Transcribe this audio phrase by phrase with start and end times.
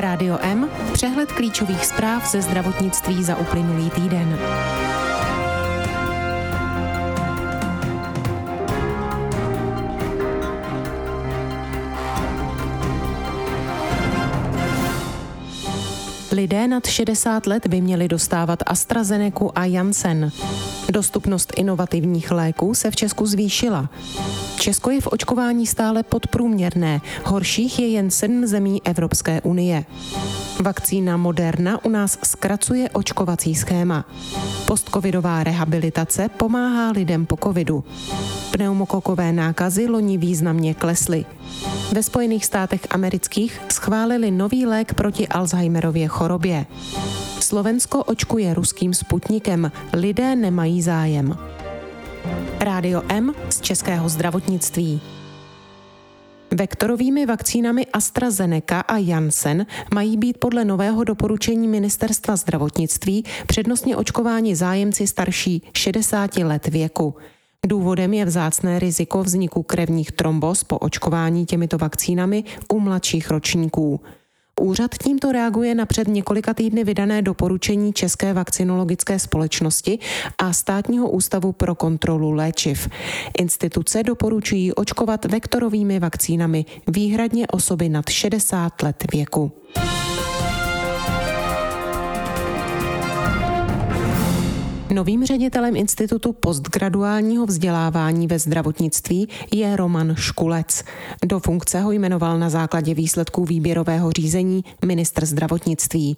[0.00, 4.38] Rádio M, přehled klíčových zpráv ze zdravotnictví za uplynulý týden.
[16.38, 20.32] Lidé nad 60 let by měli dostávat AstraZeneca a Janssen.
[20.92, 23.90] Dostupnost inovativních léků se v Česku zvýšila.
[24.60, 29.84] Česko je v očkování stále podprůměrné, horších je jen sedm zemí Evropské unie.
[30.62, 34.04] Vakcína Moderna u nás zkracuje očkovací schéma.
[34.66, 37.84] Postcovidová rehabilitace pomáhá lidem po covidu.
[38.50, 41.24] Pneumokokové nákazy loni významně klesly.
[41.92, 46.27] Ve Spojených státech amerických schválili nový lék proti Alzheimerově chorobě.
[47.40, 51.38] Slovensko očkuje ruským sputnikem, lidé nemají zájem.
[52.60, 55.00] Rádio M z českého zdravotnictví.
[56.50, 65.06] Vektorovými vakcínami AstraZeneca a Janssen mají být podle nového doporučení Ministerstva zdravotnictví přednostně očkováni zájemci
[65.06, 67.14] starší 60 let věku.
[67.66, 74.00] Důvodem je vzácné riziko vzniku krevních trombos po očkování těmito vakcínami u mladších ročníků.
[74.58, 79.98] Úřad tímto reaguje na před několika týdny vydané doporučení České vakcinologické společnosti
[80.38, 82.88] a Státního ústavu pro kontrolu léčiv.
[83.38, 89.52] Instituce doporučují očkovat vektorovými vakcínami výhradně osoby nad 60 let věku.
[94.98, 100.84] Novým ředitelem Institutu postgraduálního vzdělávání ve zdravotnictví je Roman Škulec.
[101.24, 106.16] Do funkce ho jmenoval na základě výsledků výběrového řízení ministr zdravotnictví.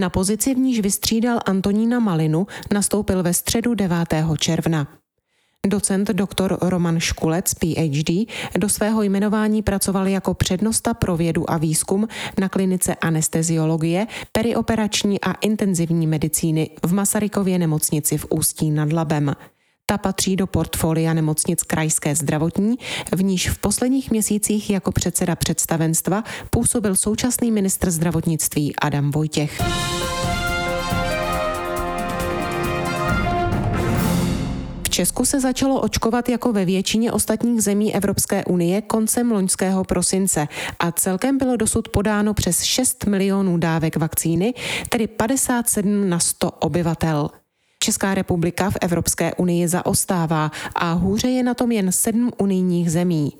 [0.00, 3.98] Na pozici, v níž vystřídal Antonína Malinu, nastoupil ve středu 9.
[4.38, 5.03] června.
[5.66, 6.56] Docent dr.
[6.60, 8.26] Roman Škulec, PhD,
[8.58, 12.08] do svého jmenování pracoval jako přednosta pro vědu a výzkum
[12.40, 19.34] na klinice anesteziologie, perioperační a intenzivní medicíny v Masarykově nemocnici v Ústí nad Labem.
[19.86, 22.76] Ta patří do portfolia nemocnic Krajské zdravotní,
[23.16, 29.62] v níž v posledních měsících jako předseda představenstva působil současný ministr zdravotnictví Adam Vojtěch.
[34.94, 40.92] Česku se začalo očkovat jako ve většině ostatních zemí Evropské unie koncem loňského prosince a
[40.92, 44.54] celkem bylo dosud podáno přes 6 milionů dávek vakcíny,
[44.88, 47.30] tedy 57 na 100 obyvatel.
[47.78, 53.32] Česká republika v Evropské unii zaostává a hůře je na tom jen sedm unijních zemí.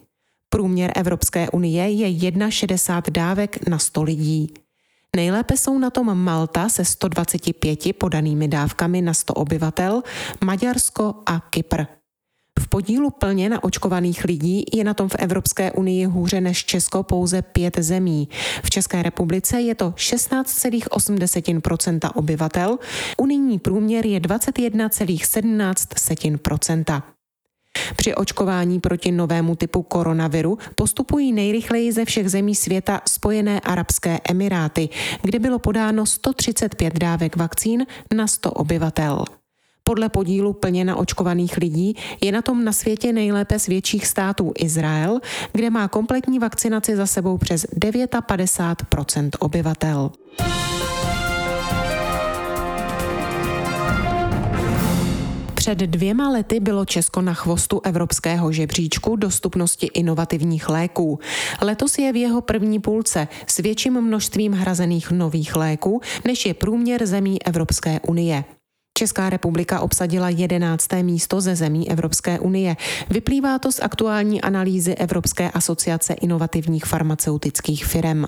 [0.49, 4.55] Průměr Evropské unie je 1,60 dávek na 100 lidí.
[5.15, 10.03] Nejlépe jsou na tom Malta se 125 podanými dávkami na 100 obyvatel,
[10.45, 11.83] Maďarsko a Kypr.
[12.61, 17.03] V podílu plně na očkovaných lidí je na tom v Evropské unii hůře než Česko
[17.03, 18.29] pouze pět zemí.
[18.63, 22.79] V České republice je to 16,8% obyvatel,
[23.19, 27.14] unijní průměr je 21,17
[27.97, 34.89] při očkování proti novému typu koronaviru postupují nejrychleji ze všech zemí světa Spojené arabské emiráty,
[35.23, 39.25] kde bylo podáno 135 dávek vakcín na 100 obyvatel.
[39.87, 45.21] Podle podílu plně naočkovaných lidí je na tom na světě nejlépe z větších států Izrael,
[45.53, 50.11] kde má kompletní vakcinaci za sebou přes 59% obyvatel.
[55.65, 61.19] Před dvěma lety bylo Česko na chvostu evropského žebříčku dostupnosti inovativních léků.
[61.63, 67.07] Letos je v jeho první půlce s větším množstvím hrazených nových léků, než je průměr
[67.07, 68.45] zemí Evropské unie.
[68.99, 72.77] Česká republika obsadila jedenácté místo ze zemí Evropské unie.
[73.11, 78.25] Vyplývá to z aktuální analýzy Evropské asociace inovativních farmaceutických firm.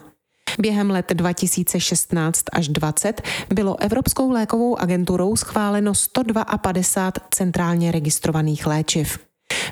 [0.58, 3.22] Během let 2016 až 20
[3.54, 9.18] bylo Evropskou lékovou agenturou schváleno 152 centrálně registrovaných léčiv.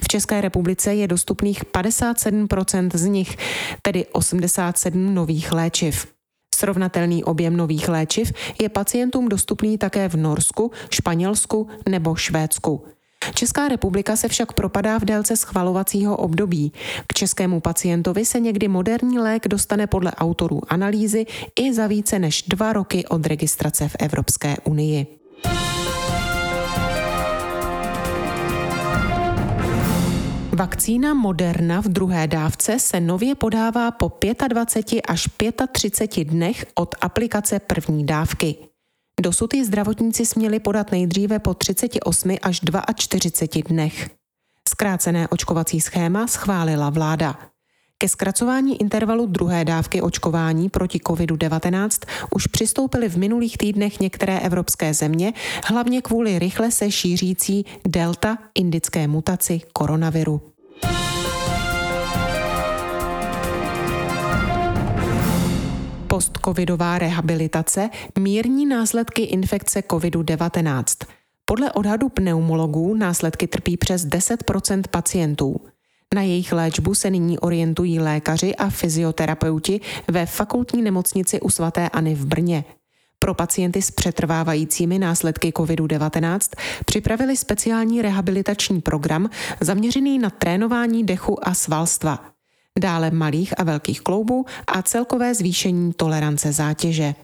[0.02, 3.36] V České republice je dostupných 57% z nich,
[3.82, 6.06] tedy 87 nových léčiv.
[6.54, 8.32] Srovnatelný objem nových léčiv
[8.62, 12.84] je pacientům dostupný také v Norsku, Španělsku nebo Švédsku.
[13.34, 16.72] Česká republika se však propadá v délce schvalovacího období.
[17.06, 21.26] K českému pacientovi se někdy moderní lék dostane podle autorů analýzy
[21.60, 25.06] i za více než dva roky od registrace v Evropské unii.
[30.54, 34.12] Vakcína Moderna v druhé dávce se nově podává po
[34.48, 35.28] 25 až
[35.72, 38.73] 35 dnech od aplikace první dávky.
[39.20, 42.60] Dosud ji zdravotníci směli podat nejdříve po 38 až
[42.96, 44.10] 42 dnech.
[44.68, 47.38] Zkrácené očkovací schéma schválila vláda.
[47.98, 51.88] Ke zkracování intervalu druhé dávky očkování proti COVID-19
[52.34, 55.32] už přistoupily v minulých týdnech některé evropské země,
[55.64, 60.53] hlavně kvůli rychle se šířící delta indické mutaci koronaviru.
[66.14, 71.06] Postcovidová rehabilitace mírní následky infekce COVID-19.
[71.44, 75.60] Podle odhadu pneumologů následky trpí přes 10% pacientů.
[76.14, 82.26] Na jejich léčbu se nyní orientují lékaři a fyzioterapeuti ve fakultní nemocnici u svatéAny v
[82.26, 82.64] Brně.
[83.18, 86.38] Pro pacienty s přetrvávajícími následky COVID-19
[86.86, 89.30] připravili speciální rehabilitační program
[89.60, 92.33] zaměřený na trénování dechu a svalstva,
[92.78, 97.14] dále malých a velkých kloubů a celkové zvýšení tolerance zátěže.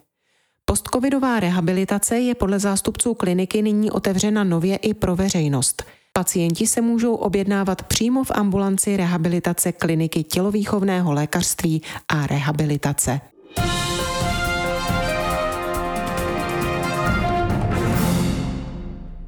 [0.64, 5.82] Postcovidová rehabilitace je podle zástupců kliniky nyní otevřena nově i pro veřejnost–
[6.12, 13.20] Pacienti se můžou objednávat přímo v ambulanci rehabilitace kliniky tělovýchovného lékařství a rehabilitace.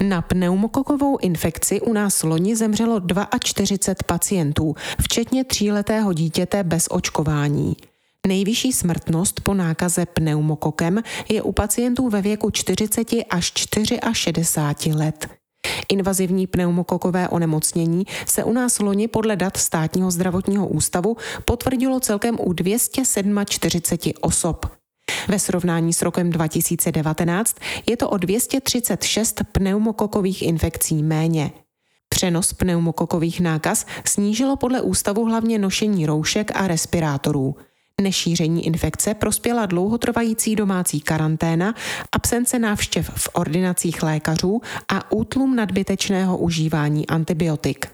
[0.09, 3.01] Na pneumokokovou infekci u nás loni zemřelo
[3.43, 7.77] 42 pacientů, včetně tříletého dítěte bez očkování.
[8.27, 13.53] Nejvyšší smrtnost po nákaze pneumokokem je u pacientů ve věku 40 až
[14.13, 15.27] 64 let.
[15.89, 22.53] Invazivní pneumokokové onemocnění se u nás loni podle dat státního zdravotního ústavu potvrdilo celkem u
[22.53, 24.82] 247 osob.
[25.27, 27.55] Ve srovnání s rokem 2019
[27.89, 31.51] je to o 236 pneumokokových infekcí méně.
[32.09, 37.55] Přenos pneumokokových nákaz snížilo podle ústavu hlavně nošení roušek a respirátorů.
[38.01, 41.75] Nešíření infekce prospěla dlouhotrvající domácí karanténa,
[42.11, 44.61] absence návštěv v ordinacích lékařů
[44.91, 47.87] a útlum nadbytečného užívání antibiotik.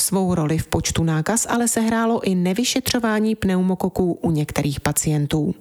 [0.00, 5.54] Svou roli v počtu nákaz ale sehrálo i nevyšetřování pneumokoků u některých pacientů.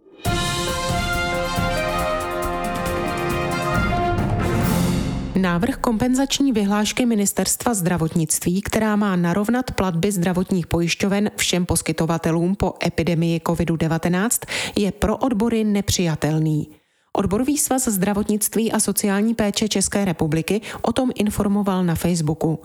[5.40, 13.40] Návrh kompenzační vyhlášky Ministerstva zdravotnictví, která má narovnat platby zdravotních pojišťoven všem poskytovatelům po epidemii
[13.40, 14.30] COVID-19,
[14.76, 16.70] je pro odbory nepřijatelný.
[17.14, 22.60] Odborový svaz zdravotnictví a sociální péče České republiky o tom informoval na Facebooku.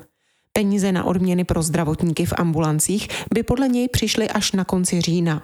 [0.52, 5.42] Peníze na odměny pro zdravotníky v ambulancích by podle něj přišly až na konci října.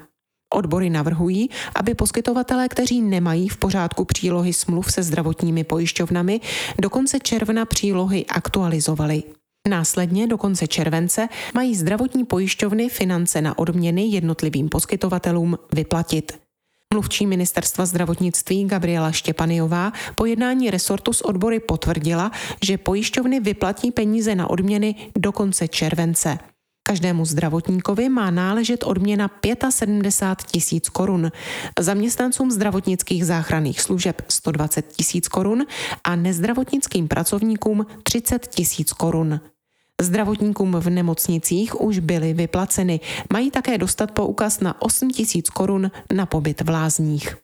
[0.55, 6.41] Odbory navrhují, aby poskytovatelé, kteří nemají v pořádku přílohy smluv se zdravotními pojišťovnami,
[6.81, 9.23] do konce června přílohy aktualizovali.
[9.69, 16.39] Následně do konce července mají zdravotní pojišťovny finance na odměny jednotlivým poskytovatelům vyplatit.
[16.95, 22.31] Mluvčí ministerstva zdravotnictví Gabriela Štěpaniová po jednání resortu s odbory potvrdila,
[22.65, 26.39] že pojišťovny vyplatí peníze na odměny do konce července.
[26.89, 29.31] Každému zdravotníkovi má náležet odměna
[29.71, 31.33] 75 tisíc korun,
[31.81, 35.67] zaměstnancům zdravotnických záchranných služeb 120 tisíc korun
[36.05, 39.41] a nezdravotnickým pracovníkům 30 tisíc korun.
[40.01, 43.01] Zdravotníkům v nemocnicích už byly vyplaceny.
[43.33, 47.37] Mají také dostat poukaz na 8 tisíc korun na pobyt v lázních.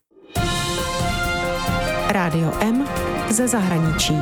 [2.08, 2.84] Rádio M
[3.30, 4.14] ze zahraničí.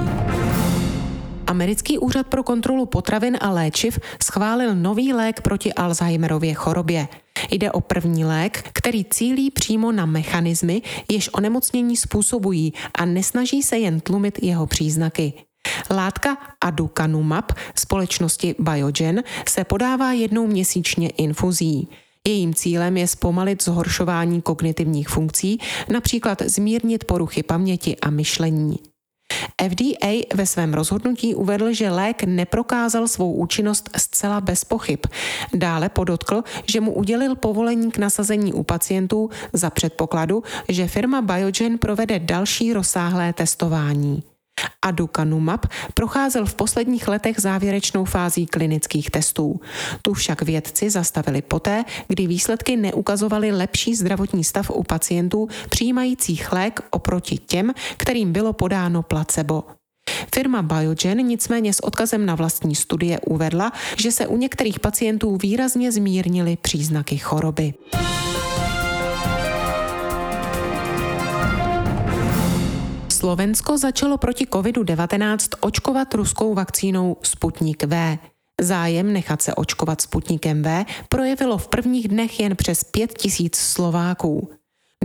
[1.50, 7.08] Americký úřad pro kontrolu potravin a léčiv schválil nový lék proti Alzheimerově chorobě.
[7.50, 13.78] Jde o první lék, který cílí přímo na mechanismy, jež onemocnění způsobují a nesnaží se
[13.78, 15.32] jen tlumit jeho příznaky.
[15.90, 21.88] Látka aducanumab společnosti Biogen se podává jednou měsíčně infuzí.
[22.26, 25.58] Jejím cílem je zpomalit zhoršování kognitivních funkcí,
[25.92, 28.89] například zmírnit poruchy paměti a myšlení.
[29.68, 35.00] FDA ve svém rozhodnutí uvedl, že lék neprokázal svou účinnost zcela bez pochyb.
[35.54, 41.78] Dále podotkl, že mu udělil povolení k nasazení u pacientů za předpokladu, že firma Biogen
[41.78, 44.29] provede další rozsáhlé testování.
[44.82, 49.60] Aducanumab procházel v posledních letech závěrečnou fází klinických testů.
[50.02, 56.80] Tu však vědci zastavili poté, kdy výsledky neukazovaly lepší zdravotní stav u pacientů přijímajících lék
[56.90, 59.64] oproti těm, kterým bylo podáno placebo.
[60.34, 65.92] Firma Biogen nicméně s odkazem na vlastní studie uvedla, že se u některých pacientů výrazně
[65.92, 67.74] zmírnily příznaky choroby.
[73.20, 78.18] Slovensko začalo proti COVID-19 očkovat ruskou vakcínou Sputnik V.
[78.60, 84.50] Zájem nechat se očkovat Sputnikem V projevilo v prvních dnech jen přes 5 tisíc Slováků.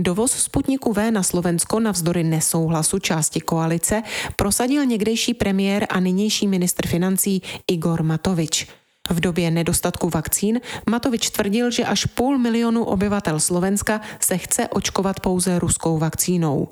[0.00, 4.02] Dovoz Sputniku V na Slovensko navzdory nesouhlasu části koalice
[4.36, 8.66] prosadil někdejší premiér a nynější ministr financí Igor Matovič.
[9.10, 15.20] V době nedostatku vakcín Matovič tvrdil, že až půl milionu obyvatel Slovenska se chce očkovat
[15.20, 16.68] pouze ruskou vakcínou.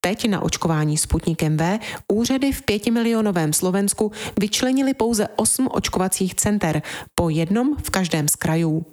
[0.00, 1.78] Teď na očkování Sputnikem V
[2.12, 6.82] úřady v pětimilionovém Slovensku vyčlenili pouze osm očkovacích center,
[7.14, 8.86] po jednom v každém z krajů.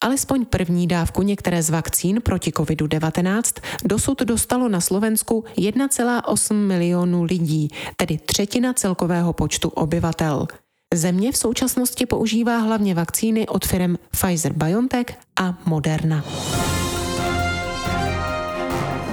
[0.00, 3.42] Alespoň první dávku některé z vakcín proti COVID-19
[3.84, 10.46] dosud dostalo na Slovensku 1,8 milionu lidí, tedy třetina celkového počtu obyvatel.
[10.94, 16.24] Země v současnosti používá hlavně vakcíny od firm Pfizer-BioNTech a Moderna.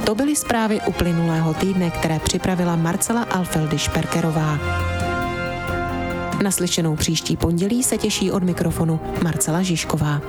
[0.07, 4.59] To byly zprávy uplynulého týdne, které připravila Marcela Alfeldy Šperkerová.
[6.43, 10.21] Naslyšenou příští pondělí se těší od mikrofonu Marcela Žižková.